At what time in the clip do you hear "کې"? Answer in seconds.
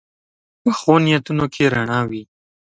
1.53-1.63